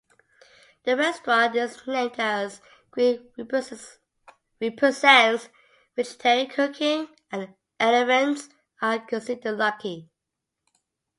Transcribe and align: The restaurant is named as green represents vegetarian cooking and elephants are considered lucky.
The 0.83 0.97
restaurant 0.97 1.55
is 1.55 1.85
named 1.85 2.15
as 2.17 2.59
green 2.89 3.29
represents 3.37 3.91
vegetarian 5.95 6.47
cooking 6.47 7.07
and 7.31 7.53
elephants 7.79 8.49
are 8.81 8.97
considered 8.97 9.59
lucky. 9.59 10.09